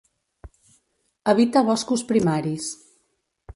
Habita 1.33 1.63
boscos 1.69 2.03
primaris. 2.13 2.65